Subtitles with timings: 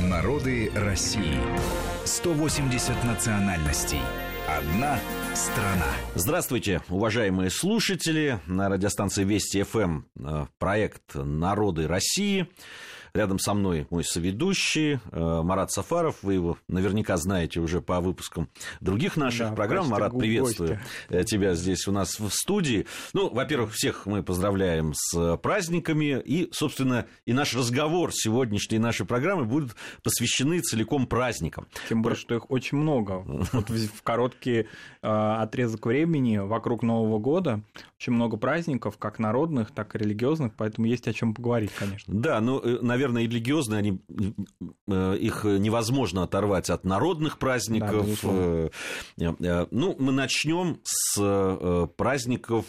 [0.00, 1.38] Народы России.
[2.04, 4.00] 180 национальностей.
[4.46, 4.98] Одна
[5.34, 5.86] страна.
[6.14, 8.38] Здравствуйте, уважаемые слушатели.
[8.46, 12.46] На радиостанции Вести ФМ э, проект «Народы России».
[13.16, 16.16] Рядом со мной мой соведущий э, Марат Сафаров.
[16.20, 18.50] Вы его наверняка знаете уже по выпускам
[18.82, 19.88] других наших да, программ.
[19.88, 20.78] Марат, приветствую
[21.08, 21.24] гостя.
[21.24, 22.84] тебя здесь у нас в студии.
[23.14, 26.20] Ну, во-первых, всех мы поздравляем с праздниками.
[26.22, 31.68] И, собственно, и наш разговор сегодняшней нашей программы будут посвящены целиком праздникам.
[31.88, 33.24] Тем более, что их очень много.
[33.56, 34.66] Вот в короткий
[35.00, 37.62] э, отрезок времени вокруг Нового года
[37.98, 42.12] очень много праздников, как народных, так и религиозных, поэтому есть о чем поговорить, конечно.
[42.14, 44.00] Да, ну, наверное, наверное, и религиозные, они,
[44.88, 48.06] э, их невозможно оторвать от народных праздников.
[48.22, 48.68] Да,
[49.40, 52.66] э, ну, мы начнем с э, праздников,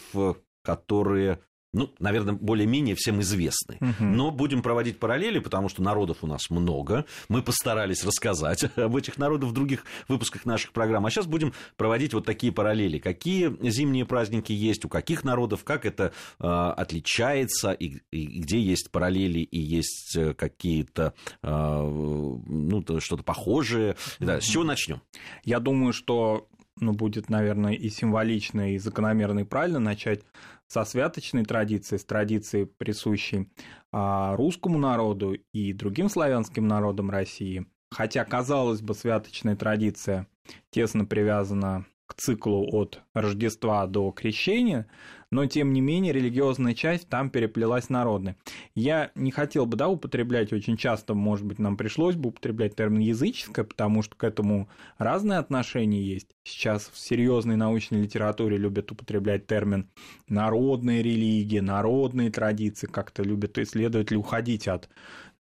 [0.62, 1.40] которые
[1.72, 3.76] ну, наверное, более-менее всем известны.
[3.80, 4.04] Угу.
[4.04, 7.04] Но будем проводить параллели, потому что народов у нас много.
[7.28, 11.04] Мы постарались рассказать об этих народах в других выпусках наших программ.
[11.04, 12.98] А сейчас будем проводить вот такие параллели.
[12.98, 18.90] Какие зимние праздники есть, у каких народов, как это э, отличается, и, и где есть
[18.90, 21.12] параллели, и есть э, какие-то,
[21.42, 23.96] э, ну, что-то похожее.
[24.20, 25.02] Да, с чего начнем?
[25.44, 26.48] Я думаю, что
[26.80, 30.22] ну, будет, наверное, и символично, и закономерно, и правильно начать
[30.68, 33.50] со святочной традиции, с традицией, присущей
[33.90, 37.66] а, русскому народу и другим славянским народам России.
[37.90, 40.28] Хотя, казалось бы, святочная традиция
[40.70, 44.86] тесно привязана к циклу от Рождества до Крещения,
[45.30, 48.36] но тем не менее религиозная часть там переплелась народной.
[48.74, 53.00] Я не хотел бы да, употреблять очень часто, может быть, нам пришлось бы употреблять термин
[53.00, 56.28] языческое, потому что к этому разные отношения есть.
[56.44, 59.90] Сейчас в серьезной научной литературе любят употреблять термин
[60.28, 64.88] народная религия, народные традиции, как-то любят исследователи уходить от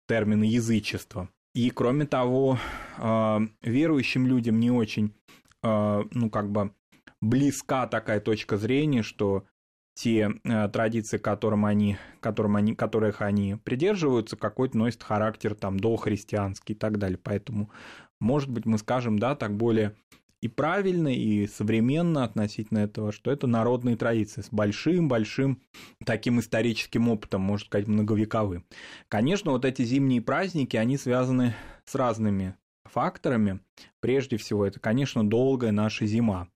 [0.07, 1.29] термина язычества.
[1.53, 2.57] И кроме того,
[2.97, 5.13] а, верующим людям не очень,
[5.65, 6.71] ну как бы
[7.21, 9.45] близка такая точка зрения, что
[9.95, 16.75] те э, традиции, которым они, которым они, которых они придерживаются, какой-то носит характер там дохристианский
[16.75, 17.17] и так далее.
[17.17, 17.71] Поэтому,
[18.19, 19.95] может быть, мы скажем, да, так более
[20.41, 25.61] и правильно, и современно относительно этого, что это народные традиции с большим-большим
[26.05, 28.65] таким историческим опытом, можно сказать, многовековым.
[29.07, 33.59] Конечно, вот эти зимние праздники, они связаны с разными факторами.
[33.99, 36.47] Прежде всего, это, конечно, долгая наша зима.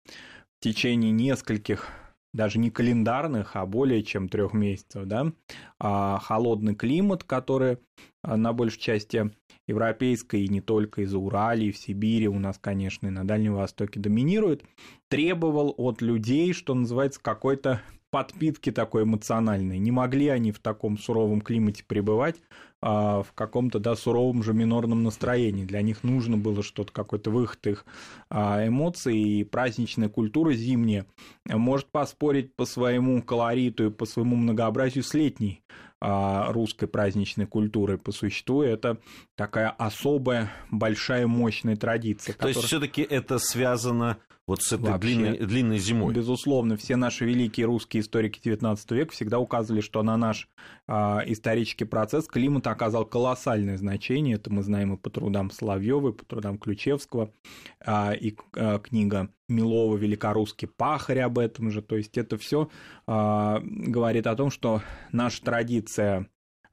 [0.60, 1.88] В течение нескольких
[2.34, 5.32] даже не календарных, а более чем трех месяцев, да,
[5.80, 7.80] а холодный климат, который
[8.24, 9.32] а, на большей части
[9.68, 14.00] европейской и не только из Уралии, в Сибири у нас, конечно, и на Дальнем Востоке
[14.00, 14.64] доминирует,
[15.10, 17.82] требовал от людей, что называется, какой-то
[18.12, 19.78] подпитки такой эмоциональной.
[19.78, 22.36] Не могли они в таком суровом климате пребывать,
[22.82, 25.66] а в каком-то да, суровом же минорном настроении.
[25.66, 27.86] Для них нужно было что-то, какой-то выход их
[28.30, 31.06] а, эмоций, и праздничная культура зимняя
[31.46, 35.62] может поспорить по своему колориту и по своему многообразию с летней
[36.00, 38.62] а, русской праздничной культурой по существу.
[38.62, 38.98] Это
[39.36, 42.34] такая особая, большая, мощная традиция.
[42.34, 42.56] То которая...
[42.56, 44.18] есть все-таки это связано
[44.50, 46.12] вот с этой Вообще, длинной, длинной зимой.
[46.12, 50.50] Безусловно, все наши великие русские историки XIX века всегда указывали, что на наш
[50.88, 54.38] а, исторический процесс климат оказал колоссальное значение.
[54.38, 57.32] Это мы знаем и по трудам Соловьева, и по трудам Ключевского,
[57.80, 61.84] а, и а, книга Милова «Великорусский пахарь» об этом же.
[61.84, 62.70] То есть это все
[63.06, 64.82] а, говорит о том, что
[65.12, 66.28] наша традиция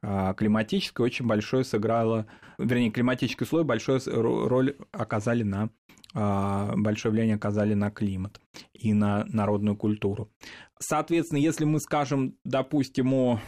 [0.09, 2.27] а, климатическая очень большое сыграла,
[2.59, 5.71] вернее, климатический слой большую роль оказали на
[6.15, 8.41] а, большое влияние оказали на климат
[8.73, 10.31] и на народную культуру.
[10.79, 13.41] Соответственно, если мы скажем, допустим, о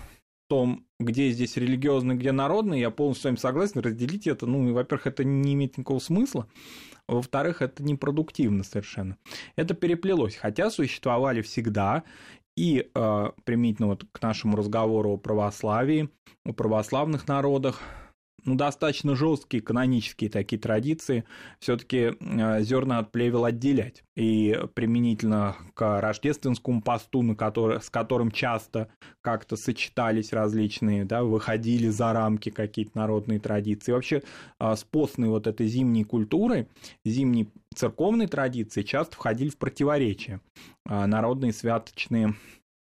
[0.49, 5.07] том, где здесь религиозный, где народный, я полностью с вами согласен, разделить это, ну, во-первых,
[5.07, 6.49] это не имеет никакого смысла,
[7.07, 9.17] во-вторых, это непродуктивно совершенно.
[9.55, 12.03] Это переплелось, хотя существовали всегда
[12.59, 16.09] и э, применительно вот к нашему разговору о православии,
[16.45, 17.81] о православных народах,
[18.49, 21.25] ну, достаточно жесткие канонические такие традиции,
[21.61, 24.05] все-таки э, зерна от плевел отделять.
[24.17, 28.89] И применительно к рождественскому посту, на который, с которым часто
[29.21, 33.93] как-то сочетались различные, да, выходили за рамки какие-то народные традиции.
[33.93, 34.23] вообще
[34.59, 36.69] э, с постной вот этой зимней культурой,
[37.05, 40.41] зимней церковной традиции часто входили в противоречие.
[40.89, 42.35] Э, народные святочные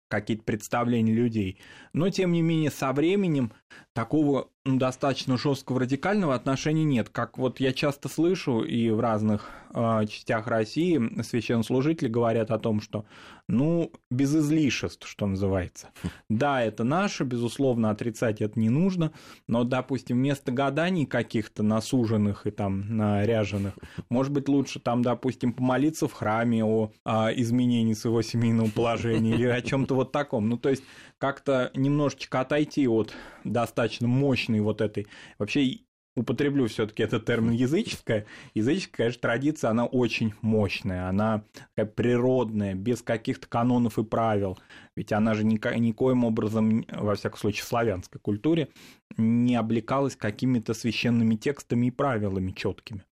[0.09, 1.59] какие-то представления людей.
[1.93, 3.53] Но, тем не менее, со временем
[3.95, 7.11] такого достаточно жесткого радикального отношения нет.
[7.11, 12.81] Как вот я часто слышу и в разных э, частях России священнослужители говорят о том,
[12.81, 13.05] что
[13.47, 15.89] ну, без излишеств, что называется.
[16.31, 19.13] Да, это наше, безусловно, отрицать это не нужно,
[19.47, 23.75] но, допустим, вместо гаданий каких-то насуженных и там наряженных,
[24.09, 29.49] может быть, лучше там, допустим, помолиться в храме о, о изменении своего семейного положения или
[29.49, 30.49] о чем-то вот таком.
[30.49, 30.83] Ну, то есть
[31.19, 33.13] как-то немножечко отойти от
[33.45, 35.07] достаточно мощной вот этой...
[35.39, 35.81] Вообще
[36.17, 38.27] употреблю все-таки этот термин языческая.
[38.55, 44.59] Языческая, конечно, традиция, она очень мощная, она такая природная, без каких-то канонов и правил.
[44.97, 48.69] Ведь она же ни, никоим образом, во всяком случае, в славянской культуре,
[49.17, 53.05] не облекалась какими-то священными текстами и правилами четкими.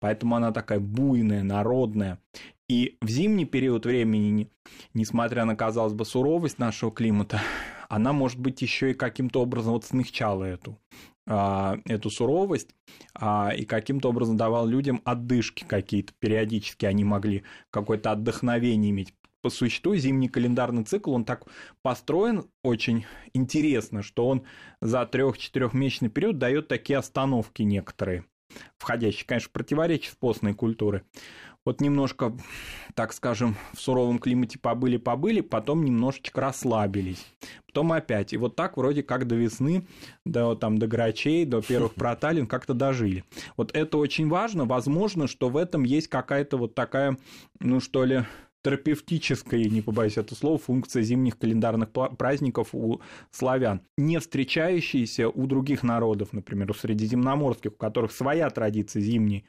[0.00, 2.18] Поэтому она такая буйная, народная.
[2.68, 4.50] И в зимний период времени,
[4.94, 7.40] несмотря на, казалось бы, суровость нашего климата,
[7.88, 10.78] она, может быть, еще и каким-то образом вот смягчала эту
[11.30, 12.74] а, эту суровость
[13.14, 16.86] а, и каким-то образом давал людям отдышки какие-то периодически.
[16.86, 19.12] Они могли какое-то отдохновение иметь.
[19.42, 21.44] По существу зимний календарный цикл, он так
[21.82, 23.04] построен очень
[23.34, 24.42] интересно, что он
[24.80, 28.24] за трех-четырехмесячный период дает такие остановки некоторые,
[28.78, 31.04] входящие, конечно, с постной культуры
[31.68, 32.32] вот немножко,
[32.94, 37.26] так скажем, в суровом климате побыли-побыли, потом немножечко расслабились.
[37.66, 38.32] Потом опять.
[38.32, 39.86] И вот так вроде как до весны,
[40.24, 43.22] до, там, до грачей, до первых проталин как-то дожили.
[43.58, 44.64] Вот это очень важно.
[44.64, 47.18] Возможно, что в этом есть какая-то вот такая,
[47.60, 48.24] ну что ли,
[48.62, 53.00] терапевтическая, не побоюсь этого слова, функция зимних календарных праздников у
[53.30, 59.44] славян, не встречающиеся у других народов, например, у средиземноморских, у которых своя традиция зимних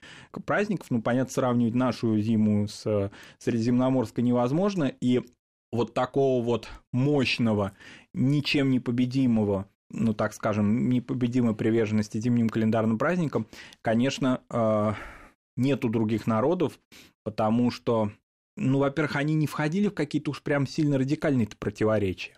[0.46, 0.88] праздников.
[0.90, 5.22] Ну, понятно, сравнивать нашу зиму с средиземноморской невозможно, и
[5.72, 7.74] вот такого вот мощного,
[8.14, 13.48] ничем не победимого ну, так скажем, непобедимой приверженности зимним календарным праздникам,
[13.82, 14.94] конечно, э,
[15.58, 16.80] нет у других народов,
[17.24, 18.12] потому что
[18.60, 22.38] ну, во-первых, они не входили в какие-то уж прям сильно радикальные противоречия.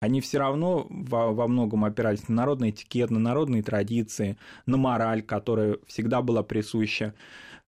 [0.00, 4.36] Они все равно во, во многом опирались на народный этикет, на народные традиции,
[4.66, 7.14] на мораль, которая всегда была присуща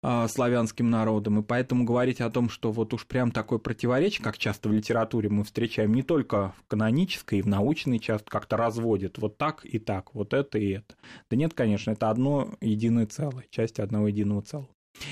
[0.03, 1.39] э, славянским народам.
[1.39, 5.29] И поэтому говорить о том, что вот уж прям такое противоречие, как часто в литературе
[5.29, 9.79] мы встречаем, не только в канонической, и в научной часто как-то разводят вот так и
[9.79, 10.95] так, вот это и это.
[11.31, 14.69] Да нет, конечно, это одно единое целое, часть одного единого целого.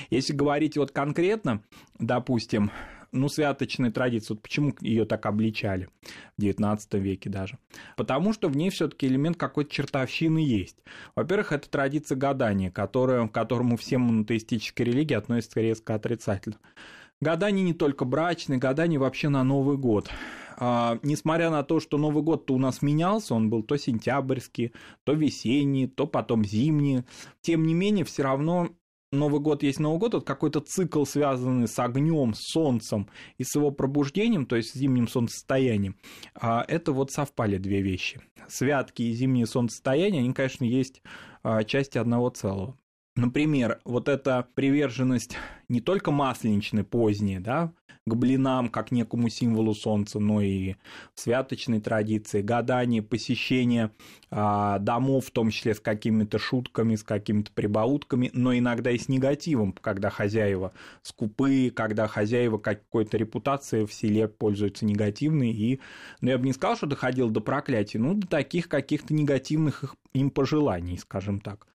[0.09, 1.63] Если говорить вот конкретно,
[1.99, 2.71] допустим,
[3.11, 5.89] ну, святочная традиция, вот почему ее так обличали
[6.37, 7.57] в XIX веке даже?
[7.95, 10.77] Потому что в ней все-таки элемент какой-то чертовщины есть.
[11.15, 16.57] Во-первых, это традиция гадания, которая, к которому все монотеистические религии относятся резко отрицательно.
[17.19, 20.09] Гадание не только брачное, гадание вообще на Новый год.
[20.59, 24.73] А, несмотря на то, что Новый год-то у нас менялся, он был то сентябрьский,
[25.03, 27.03] то весенний, то потом зимний,
[27.41, 28.69] тем не менее, все равно
[29.13, 33.55] Новый год есть Новый год, это какой-то цикл, связанный с огнем, с солнцем и с
[33.55, 35.95] его пробуждением, то есть с зимним солнцестоянием.
[36.35, 38.19] А это вот совпали две вещи.
[38.49, 41.01] Святки и зимнее солнцестояние, они, конечно, есть
[41.41, 42.77] а, части одного целого.
[43.17, 45.35] Например, вот эта приверженность
[45.69, 47.73] не только масленичной поздней, да,
[48.05, 50.75] к блинам как некому символу солнца, но и
[51.15, 53.89] святочной традиции, гадание, посещение
[54.29, 59.09] а, домов, в том числе с какими-то шутками, с какими-то прибаутками, но иногда и с
[59.09, 60.71] негативом, когда хозяева
[61.01, 65.79] скупые, когда хозяева какой-то репутации в селе пользуются негативной, и,
[66.21, 70.29] ну, я бы не сказал, что доходил до проклятий, ну, до таких каких-то негативных им
[70.29, 71.67] пожеланий, скажем так.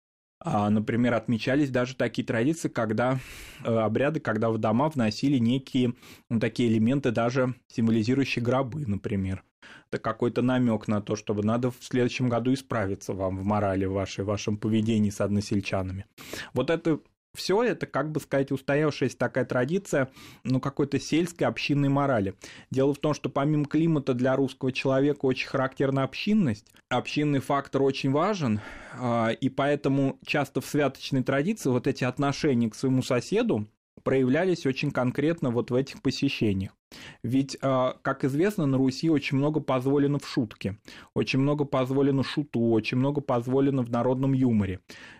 [0.43, 3.19] А, например, отмечались даже такие традиции, когда
[3.63, 5.93] э, обряды, когда в дома вносили некие
[6.29, 9.43] ну, такие элементы, даже символизирующие гробы, например.
[9.91, 14.23] Это какой-то намек на то, чтобы надо в следующем году исправиться вам в морали вашей,
[14.23, 16.05] в вашем поведении с односельчанами.
[16.53, 16.99] Вот это
[17.35, 20.09] все это, как бы сказать, устоявшаяся такая традиция,
[20.43, 22.35] ну, какой-то сельской общинной морали.
[22.69, 26.65] Дело в том, что помимо климата для русского человека очень характерна общинность.
[26.89, 28.59] Общинный фактор очень важен,
[28.93, 33.67] а, и поэтому часто в святочной традиции вот эти отношения к своему соседу
[34.03, 36.71] проявлялись очень конкретно вот в этих посещениях.
[37.23, 40.77] Ведь, а, как известно, на Руси очень много позволено в шутке,
[41.13, 44.79] очень много позволено шуту, очень много позволено в народном юморе.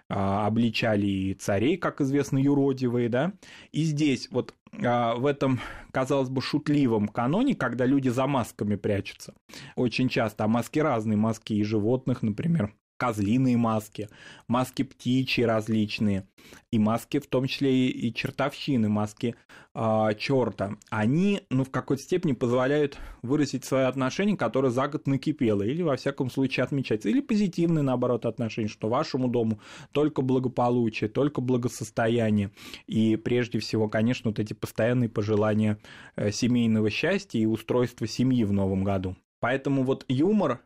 [0.09, 3.33] А, обличали и царей, как известно, юродивые, да.
[3.71, 5.61] И здесь вот а, в этом,
[5.91, 9.33] казалось бы, шутливом каноне, когда люди за масками прячутся,
[9.75, 14.10] очень часто, а маски разные, маски и животных, например, козлиные маски,
[14.48, 16.27] маски птичьи различные,
[16.70, 19.34] и маски в том числе и чертовщины, маски
[19.74, 25.63] э, черта, они, ну, в какой-то степени позволяют выразить свое отношение, которое за год накипело,
[25.63, 29.60] или, во всяком случае, отмечается, или позитивное, наоборот, отношение, что вашему дому
[29.93, 32.51] только благополучие, только благосостояние,
[32.86, 35.79] и прежде всего, конечно, вот эти постоянные пожелания
[36.15, 39.15] э, семейного счастья и устройства семьи в новом году.
[39.39, 40.62] Поэтому вот юмор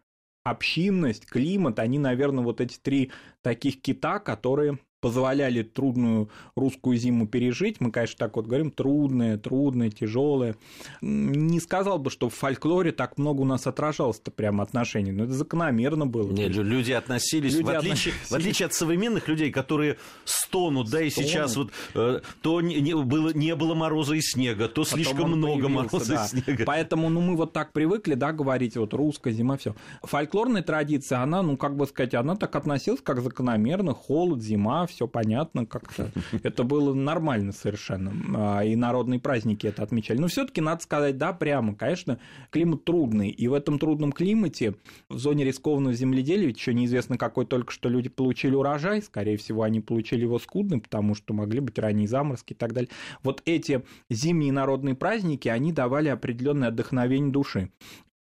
[0.46, 3.12] общинность, климат, они, наверное, вот эти три
[3.42, 7.80] таких кита, которые позволяли трудную русскую зиму пережить.
[7.80, 10.56] Мы, конечно, так вот говорим, трудная, трудная, тяжелая.
[11.02, 15.34] Не сказал бы, что в фольклоре так много у нас отражалось-то прямо отношений, но это
[15.34, 16.32] закономерно было.
[16.32, 18.32] Нет, люди относились, люди в, отличие, относились...
[18.32, 22.96] в отличие от современных людей, которые стонут, да, и сейчас вот э, то не, не,
[22.96, 26.26] было, не было мороза и снега, то Потом слишком много мороза да.
[26.26, 26.64] и снега.
[26.66, 29.76] Поэтому, ну, мы вот так привыкли, да, говорить, вот русская зима, все.
[30.04, 35.08] Фольклорная традиция, она, ну, как бы сказать, она так относилась, как закономерно, холод, зима, все
[35.08, 36.12] понятно как-то.
[36.44, 38.14] Это было нормально совершенно.
[38.36, 40.20] А, и народные праздники это отмечали.
[40.20, 43.30] Но все таки надо сказать, да, прямо, конечно, климат трудный.
[43.30, 44.76] И в этом трудном климате,
[45.10, 49.64] в зоне рискованного земледелия, ведь еще неизвестно, какой только что люди получили урожай, скорее всего,
[49.64, 52.90] они получили его скудный, потому что могли быть ранние заморозки и так далее.
[53.24, 57.70] Вот эти зимние народные праздники, они давали определенное отдохновение души.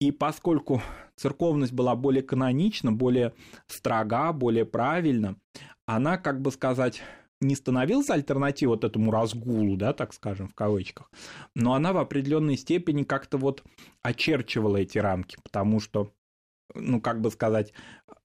[0.02, 0.82] И поскольку
[1.14, 3.34] церковность была более канонична, более
[3.68, 5.36] строга, более правильна,
[5.96, 7.02] она, как бы сказать,
[7.40, 11.10] не становилась альтернативой вот этому разгулу, да, так скажем, в кавычках,
[11.54, 13.62] но она в определенной степени как-то вот
[14.02, 16.12] очерчивала эти рамки, потому что,
[16.74, 17.72] ну, как бы сказать,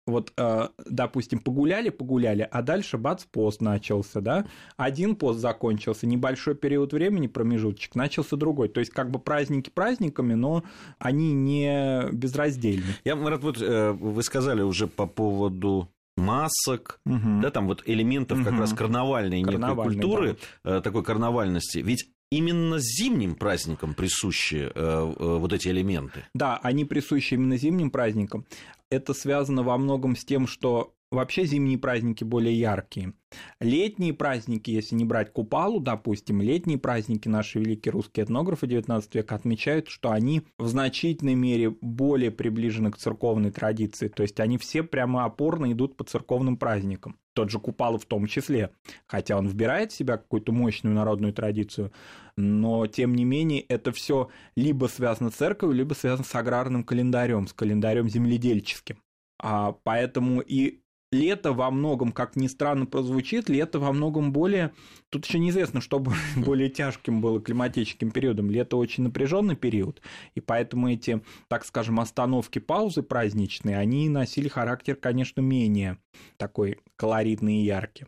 [0.05, 4.45] вот, э, допустим, погуляли, погуляли, а дальше бац, пост начался, да,
[4.77, 10.35] один пост закончился, небольшой период времени, промежуточек, начался другой, то есть как бы праздники праздниками,
[10.35, 10.63] но
[10.99, 12.93] они не безраздельны.
[13.03, 17.41] Я, Марат, вот э, вы сказали уже по поводу масок, угу.
[17.41, 18.45] да, там вот элементов угу.
[18.49, 20.77] как раз карнавальной, некой культуры, да.
[20.77, 21.79] Э, такой карнавальности.
[21.79, 26.25] Ведь именно зимним праздникам присущи э, э, вот эти элементы.
[26.33, 28.45] Да, они присущи именно зимним праздникам.
[28.89, 33.13] Это связано во многом с тем, что Вообще зимние праздники более яркие.
[33.61, 39.35] Летние праздники, если не брать Купалу, допустим, летние праздники наши великие русские этнографы XIX века
[39.35, 44.83] отмечают, что они в значительной мере более приближены к церковной традиции, то есть они все
[44.83, 47.17] прямо опорно идут по церковным праздникам.
[47.33, 48.71] Тот же Купалу в том числе,
[49.05, 51.93] хотя он вбирает в себя какую-то мощную народную традицию,
[52.35, 57.47] но тем не менее это все либо связано с церковью, либо связано с аграрным календарем,
[57.47, 58.97] с календарем земледельческим.
[59.39, 64.73] А поэтому и лето во многом, как ни странно прозвучит, лето во многом более...
[65.09, 66.03] Тут еще неизвестно, что
[66.35, 68.51] более тяжким было климатическим периодом.
[68.51, 70.01] Лето очень напряженный период,
[70.35, 75.97] и поэтому эти, так скажем, остановки, паузы праздничные, они носили характер, конечно, менее
[76.37, 78.05] такой колоритный и яркий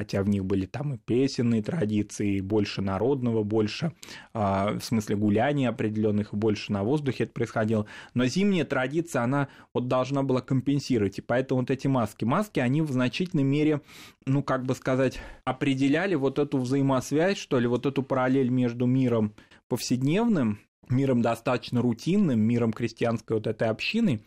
[0.00, 3.92] хотя в них были там и песенные традиции, и больше народного, больше,
[4.32, 7.84] э, в смысле гуляний определенных, больше на воздухе это происходило.
[8.14, 12.80] Но зимняя традиция, она вот должна была компенсировать, и поэтому вот эти маски, маски, они
[12.80, 13.82] в значительной мере,
[14.24, 19.34] ну, как бы сказать, определяли вот эту взаимосвязь, что ли, вот эту параллель между миром
[19.68, 24.22] повседневным, миром достаточно рутинным, миром крестьянской вот этой общины,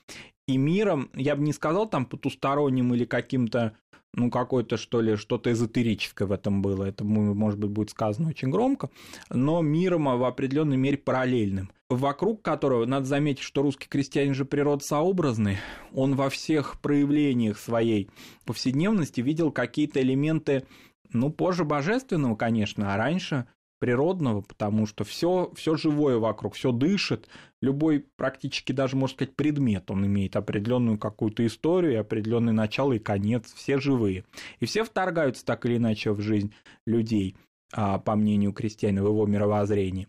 [0.48, 3.76] и миром, я бы не сказал там потусторонним или каким-то
[4.14, 6.84] ну, какое-то, что ли, что-то эзотерическое в этом было.
[6.84, 8.90] Это, может быть, будет сказано очень громко,
[9.30, 15.58] но миром в определенной мере параллельным, вокруг которого, надо заметить, что русский крестьянин же природосообразный,
[15.94, 18.10] он во всех проявлениях своей
[18.46, 20.66] повседневности видел какие-то элементы,
[21.12, 23.48] ну, позже божественного, конечно, а раньше
[23.84, 27.28] природного, потому что все, все живое вокруг, все дышит,
[27.62, 33.52] любой практически даже, можно сказать, предмет, он имеет определенную какую-то историю, определенный начало и конец,
[33.54, 34.24] все живые.
[34.62, 36.54] И все вторгаются так или иначе в жизнь
[36.88, 37.36] людей,
[37.74, 40.08] а, по мнению крестьянина, в его мировоззрении.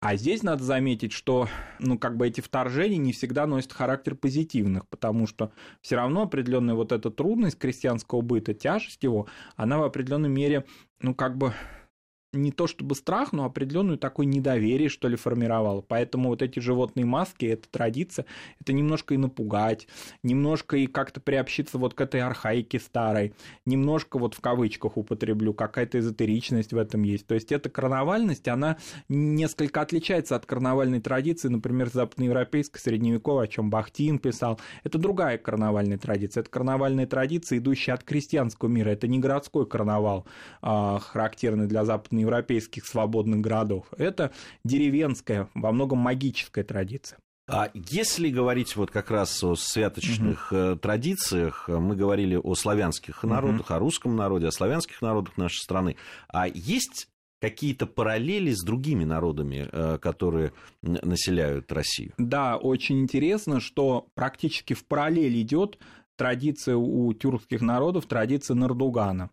[0.00, 1.46] А здесь надо заметить, что
[1.78, 6.74] ну, как бы эти вторжения не всегда носят характер позитивных, потому что все равно определенная
[6.74, 10.64] вот эта трудность крестьянского быта, тяжесть его, она в определенной мере,
[11.00, 11.54] ну, как бы
[12.32, 15.82] не то чтобы страх, но определенную такое недоверие, что ли, формировало.
[15.82, 18.24] Поэтому вот эти животные маски, эта традиция,
[18.60, 19.86] это немножко и напугать,
[20.22, 23.34] немножко и как-то приобщиться вот к этой архаике старой,
[23.66, 27.26] немножко вот в кавычках употреблю, какая-то эзотеричность в этом есть.
[27.26, 33.68] То есть эта карнавальность, она несколько отличается от карнавальной традиции, например, западноевропейской, средневековой, о чем
[33.68, 34.58] Бахтин писал.
[34.84, 36.42] Это другая карнавальная традиция.
[36.42, 38.90] Это карнавальная традиция, идущая от крестьянского мира.
[38.90, 40.26] Это не городской карнавал,
[40.62, 43.86] а, характерный для западной европейских свободных городов.
[43.96, 44.32] Это
[44.64, 47.18] деревенская, во многом магическая традиция.
[47.48, 50.76] А если говорить вот как раз о святочных угу.
[50.76, 53.74] традициях, мы говорили о славянских народах, угу.
[53.74, 55.96] о русском народе, о славянских народах нашей страны.
[56.28, 57.08] А есть
[57.40, 60.52] какие-то параллели с другими народами, э, которые
[60.82, 62.14] населяют Россию?
[62.16, 65.78] Да, очень интересно, что практически в параллель идет
[66.16, 69.30] традиция у тюркских народов, традиция Нардугана.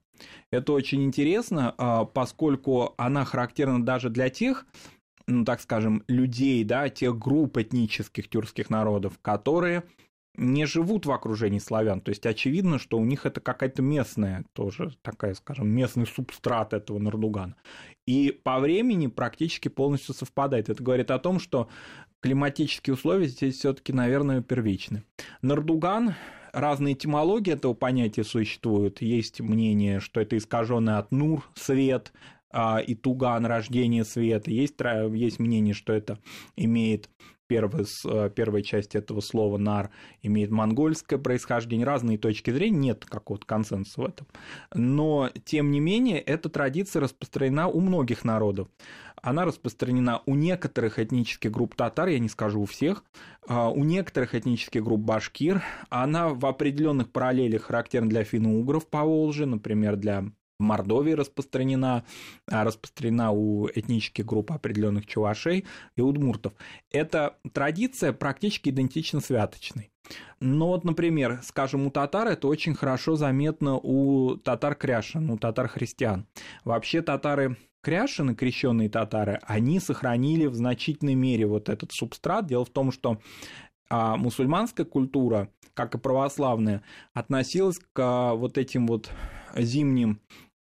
[0.51, 4.65] Это очень интересно, а, поскольку она характерна даже для тех,
[5.27, 9.83] ну, так скажем, людей, да, тех групп этнических тюркских народов, которые
[10.39, 11.99] не живут в окружении славян.
[12.01, 16.97] То есть очевидно, что у них это какая-то местная, тоже такая, скажем, местный субстрат этого
[16.97, 17.55] Нардугана.
[18.07, 20.69] И по времени практически полностью совпадает.
[20.69, 21.69] Это говорит о том, что
[22.21, 25.03] климатические условия здесь все-таки, наверное, первичны.
[25.41, 26.15] Нардуган
[26.53, 29.01] разные этимологии этого понятия существуют.
[29.01, 32.11] Есть мнение, что это искаженный от нур свет,
[32.51, 34.49] и туган рождение света.
[34.49, 34.75] Есть,
[35.13, 36.19] есть мнение, что это
[36.55, 37.09] имеет
[37.49, 39.89] первый, э, первая часть этого слова «нар»
[40.21, 44.27] имеет монгольское происхождение, разные точки зрения, нет какого-то консенсуса в этом.
[44.73, 48.69] Но, тем не менее, эта традиция распространена у многих народов.
[49.21, 53.03] Она распространена у некоторых этнических групп татар, я не скажу у всех,
[53.47, 55.61] а у некоторых этнических групп башкир.
[55.89, 62.03] Она в определенных параллелях характерна для финно-угров по Волжье, например, для в Мордовии распространена,
[62.47, 66.53] а распространена у этнических групп определенных чувашей и удмуртов.
[66.91, 69.91] Эта традиция практически идентична святочной.
[70.39, 76.25] Но вот, например, скажем, у татар это очень хорошо заметно у татар-кряшин, у татар-христиан.
[76.65, 82.47] Вообще татары кряшины, крещенные татары, они сохранили в значительной мере вот этот субстрат.
[82.47, 83.19] Дело в том, что
[83.89, 89.09] а мусульманская культура, как и православная, относилась к вот этим вот
[89.55, 90.21] зимним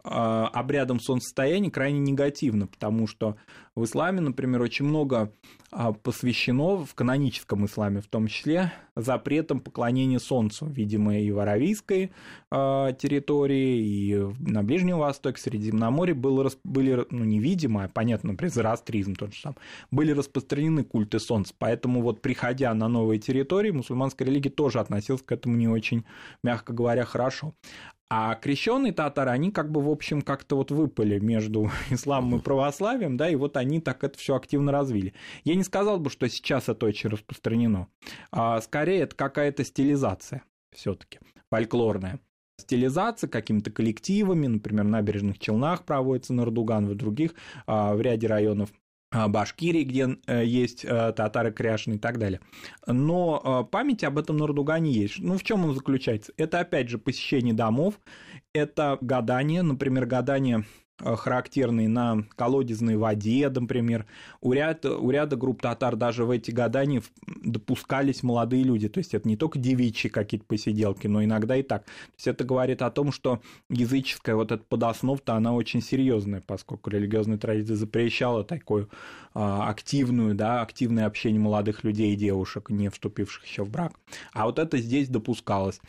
[0.10, 3.36] а, обрядом солнцестояния крайне негативно, потому что
[3.76, 5.32] в исламе, например, очень много
[5.70, 12.12] а, посвящено, в каноническом исламе в том числе, запретом поклонения солнцу, видимо, и в аравийской
[12.50, 19.14] а, территории, и на Ближнем Востоке, Средиземноморье было, были, ну, невидимо, а понятно, например, зороастризм
[19.14, 19.56] тот же сам,
[19.92, 25.32] были распространены культы солнца, поэтому вот приходя на новые территории, мусульманская религия тоже относилась к
[25.32, 26.06] этому не очень,
[26.44, 27.54] мягко говоря, хорошо.
[28.10, 33.18] А крещенные татары, они как бы, в общем, как-то вот выпали между исламом и православием,
[33.18, 35.14] да, и вот они так это все активно развили.
[35.44, 37.88] Я не сказал бы, что сейчас это очень распространено.
[38.32, 42.20] А скорее, это какая-то стилизация все-таки фольклорная
[42.60, 47.34] стилизация какими-то коллективами, например, в набережных Челнах проводится Нардуган, в других,
[47.66, 48.70] а, в ряде районов
[49.12, 52.41] Башкирии, где э, есть э, татары кряшины и так далее.
[52.86, 55.20] Но э, память об этом Нардугане есть.
[55.20, 56.34] Ну, в чем он заключается?
[56.36, 58.00] Это, опять же, посещение домов,
[58.54, 60.65] это гадание, например, гадание
[60.99, 64.07] Э, характерный на колодезной воде, например.
[64.41, 67.03] У ряда, у ряда групп татар даже в эти гадания
[67.43, 68.89] допускались молодые люди.
[68.89, 71.86] То есть это не только девичьи какие-то посиделки, но иногда и так.
[71.86, 76.89] То есть это говорит о том, что языческая вот эта подоснов-то, она очень серьезная, поскольку
[76.89, 78.89] религиозная традиция запрещала такую
[79.36, 83.93] а, активную, да, активное общение молодых людей и девушек, не вступивших еще в брак.
[84.33, 85.79] А вот это здесь допускалось.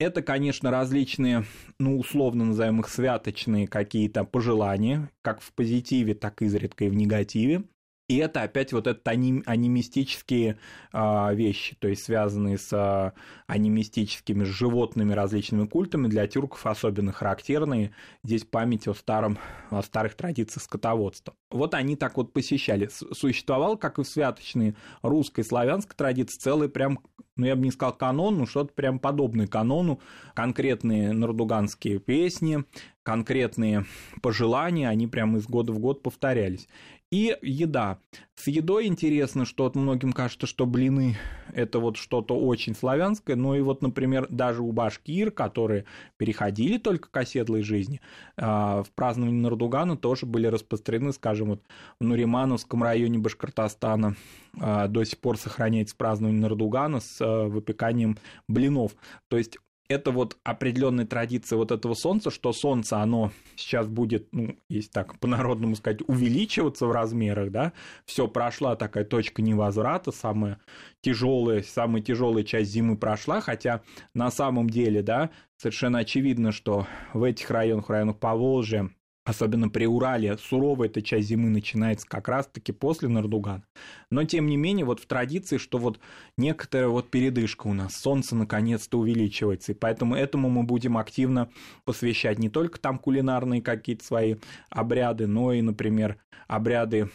[0.00, 1.44] Это, конечно, различные,
[1.78, 7.64] ну, условно назовем их святочные какие-то пожелания, как в позитиве, так изредка и в негативе.
[8.10, 10.58] И это опять вот это аним, анимистические
[10.92, 13.12] а, вещи, то есть связанные с а,
[13.46, 17.92] анимистическими животными различными культами, для тюрков особенно характерные.
[18.24, 19.38] Здесь память о, старом,
[19.70, 21.34] о старых традициях скотоводства.
[21.52, 22.88] Вот они так вот посещали.
[23.12, 26.98] Существовал, как и в святочной русской славянской традиции, целый прям,
[27.36, 30.00] ну я бы не сказал канон, но что-то прям подобное канону.
[30.34, 32.64] Конкретные нардуганские песни,
[33.04, 33.86] конкретные
[34.20, 36.66] пожелания, они прям из года в год повторялись.
[37.10, 37.98] И еда.
[38.36, 41.18] С едой интересно, что вот многим кажется, что блины–
[41.52, 45.86] это вот что-то очень славянское, но и вот, например, даже у башкир, которые
[46.18, 48.00] переходили только к оседлой жизни,
[48.36, 51.62] а, в праздновании Нардугана тоже были распространены, скажем, вот
[51.98, 54.14] в Нуримановском районе Башкортостана
[54.60, 58.92] а, до сих пор сохраняется празднование Нардугана с а, выпеканием блинов.
[59.26, 59.58] То есть
[59.90, 65.18] это вот определенная традиция вот этого солнца, что солнце, оно сейчас будет, ну, если так
[65.18, 67.72] по-народному сказать, увеличиваться в размерах, да,
[68.04, 70.60] все прошла такая точка невозврата, самая
[71.00, 73.82] тяжелая, самая тяжелая часть зимы прошла, хотя
[74.14, 78.90] на самом деле, да, совершенно очевидно, что в этих районах, в районах Поволжья,
[79.30, 83.64] особенно при Урале, суровая эта часть зимы начинается как раз-таки после Нардугана.
[84.10, 85.98] Но, тем не менее, вот в традиции, что вот
[86.36, 91.48] некоторая вот передышка у нас, солнце наконец-то увеличивается, и поэтому этому мы будем активно
[91.84, 94.36] посвящать не только там кулинарные какие-то свои
[94.68, 97.10] обряды, но и, например, обряды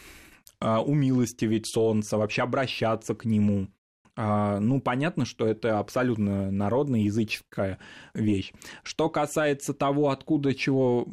[0.58, 3.68] а, умилостивить солнце, вообще обращаться к нему,
[4.16, 7.78] ну, понятно, что это абсолютно народная языческая
[8.14, 8.52] вещь.
[8.82, 11.06] Что касается того, откуда чего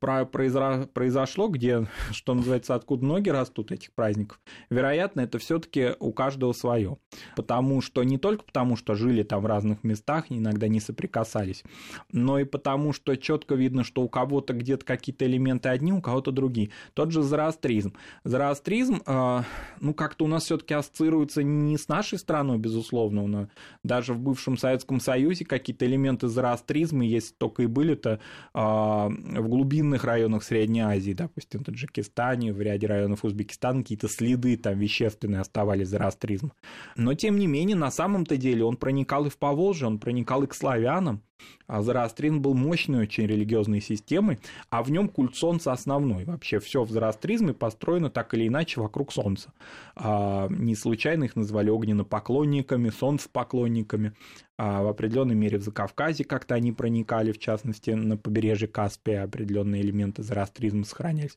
[0.00, 4.40] произошло, где, что называется, откуда ноги растут этих праздников,
[4.70, 6.96] вероятно, это все таки у каждого свое.
[7.36, 11.64] Потому что не только потому, что жили там в разных местах, иногда не соприкасались,
[12.10, 16.32] но и потому, что четко видно, что у кого-то где-то какие-то элементы одни, у кого-то
[16.32, 16.70] другие.
[16.94, 17.94] Тот же зороастризм.
[18.24, 19.44] Зороастризм, а,
[19.80, 23.48] ну, как-то у нас все таки ассоциируется не с нашей страной, безусловно, но
[23.84, 28.20] даже в бывшем Советском Союзе какие-то элементы зороастризма, есть только и были-то
[28.54, 34.56] а, в глубинных районах Средней Азии, допустим, в Таджикистане, в ряде районов Узбекистана какие-то следы
[34.56, 36.52] там вещественные оставались зороастризма.
[36.96, 40.46] Но, тем не менее, на самом-то деле он проникал и в Поволжье, он проникал и
[40.46, 41.22] к славянам,
[41.66, 44.38] а Зороастрин был мощной очень религиозной системой,
[44.70, 46.24] а в нем культ солнца основной.
[46.24, 49.52] Вообще все в зороастризме построено так или иначе вокруг солнца.
[49.96, 54.12] А не случайно их назвали огненно-поклонниками, солнцепоклонниками.
[54.58, 59.82] А в определенной мере в Закавказье как-то они проникали, в частности, на побережье Каспия определенные
[59.82, 61.36] элементы зороастризма сохранялись,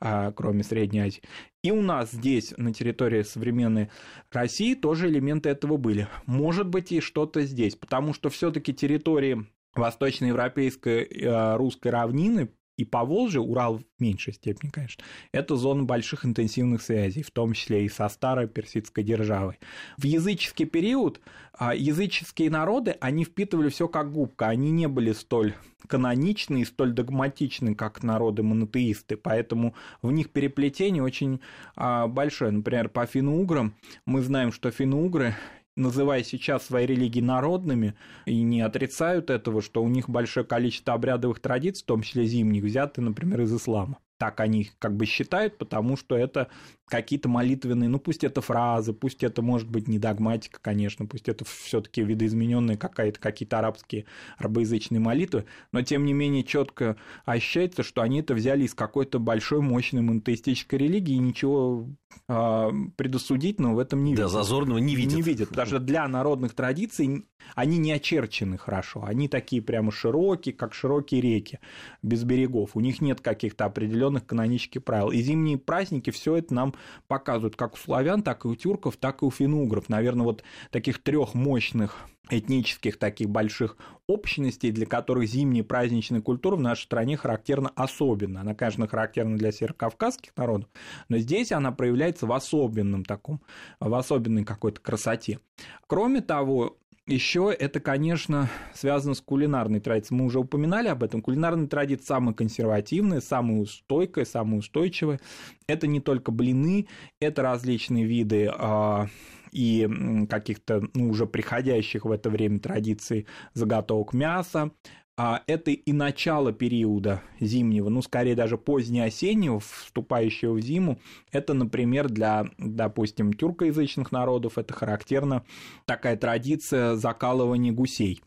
[0.00, 1.22] а, кроме Средней Азии.
[1.62, 3.90] И у нас здесь, на территории современной
[4.32, 6.08] России, тоже элементы этого были.
[6.26, 13.04] Может быть, и что-то здесь, потому что все-таки территории восточноевропейской э, русской равнины и по
[13.04, 17.88] Волжье, Урал в меньшей степени, конечно, это зона больших интенсивных связей, в том числе и
[17.88, 19.58] со старой персидской державой.
[19.96, 21.20] В языческий период
[21.52, 25.54] а, языческие народы, они впитывали все как губка, они не были столь
[25.86, 31.40] каноничны и столь догматичны, как народы-монотеисты, поэтому в них переплетение очень
[31.76, 32.50] а, большое.
[32.50, 33.74] Например, по финно-уграм
[34.06, 35.34] мы знаем, что финно-угры
[35.76, 37.94] называя сейчас свои религии народными,
[38.26, 42.64] и не отрицают этого, что у них большое количество обрядовых традиций, в том числе зимних,
[42.64, 43.98] взяты, например, из ислама.
[44.18, 46.48] Так они как бы считают, потому что это
[46.86, 51.44] какие-то молитвенные, ну пусть это фразы, пусть это может быть не догматика, конечно, пусть это
[51.44, 54.04] все-таки видоизмененные какая-то, какие-то арабские,
[54.36, 59.60] арабоязычные молитвы, но тем не менее четко ощущается, что они это взяли из какой-то большой
[59.60, 61.88] мощной монотеистической религии, и ничего
[62.28, 64.26] э, предосудительного в этом не видят.
[64.26, 65.14] Да, зазорного не видят.
[65.14, 70.54] Не видят, потому что для народных традиций они не очерчены хорошо, они такие прямо широкие,
[70.54, 71.60] как широкие реки,
[72.02, 76.74] без берегов, у них нет каких-то определенных канонических правил, и зимние праздники все это нам
[77.08, 79.88] показывают как у славян, так и у тюрков, так и у финугров.
[79.88, 83.76] Наверное, вот таких трех мощных этнических таких больших
[84.06, 88.40] общностей, для которых зимняя праздничная культура в нашей стране характерна особенно.
[88.40, 90.68] Она, конечно, характерна для северокавказских народов,
[91.08, 93.40] но здесь она проявляется в особенном таком,
[93.80, 95.40] в особенной какой-то красоте.
[95.86, 96.76] Кроме того,
[97.06, 100.18] еще это, конечно, связано с кулинарной традицией.
[100.18, 101.20] Мы уже упоминали об этом.
[101.20, 105.20] Кулинарная традиция самая консервативная, самая стойкая, самая устойчивая.
[105.66, 106.86] Это не только блины,
[107.20, 109.08] это различные виды а,
[109.52, 109.88] и
[110.28, 114.72] каких-то ну, уже приходящих в это время традиций заготовок мяса,
[115.16, 120.98] а это и начало периода зимнего, ну, скорее даже позднеосеннего, вступающего в зиму.
[121.30, 125.44] Это, например, для, допустим, тюркоязычных народов это характерна
[125.84, 128.22] такая традиция закалывания гусей.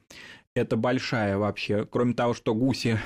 [0.54, 3.00] Это большая вообще, кроме того, что гуси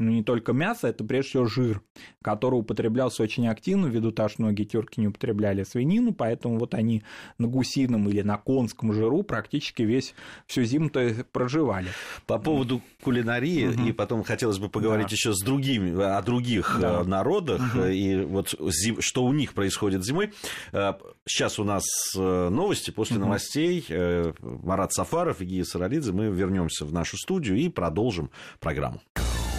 [0.00, 1.82] ну, не только мясо, это прежде всего жир,
[2.22, 7.02] который употреблялся очень активно, ввиду того, что многие тюрки не употребляли свинину, поэтому вот они
[7.36, 10.14] на гусином или на конском жиру практически весь
[10.46, 11.88] всю зиму-то проживали.
[12.26, 13.88] По поводу кулинарии, угу.
[13.88, 15.14] и потом хотелось бы поговорить да.
[15.14, 17.02] еще с другими, о других да.
[17.02, 17.84] Э, народах, угу.
[17.84, 18.54] и вот
[19.00, 20.32] что у них происходит зимой.
[20.72, 20.94] Э,
[21.26, 21.84] сейчас у нас
[22.14, 23.26] новости, после угу.
[23.26, 23.84] новостей
[24.40, 29.02] Марат Сафаров и Гия Саралидзе, мы вернемся в нашу студию и продолжим программу.